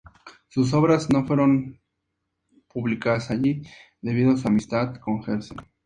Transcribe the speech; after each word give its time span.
Sus 0.47 0.73
obras 0.73 1.11
no 1.11 1.27
fueron 1.27 1.79
publicadas 2.73 3.29
allí 3.29 3.61
debido 4.01 4.31
a 4.31 4.37
su 4.37 4.47
amistad 4.47 4.95
con 4.95 5.21
Herzen. 5.29 5.59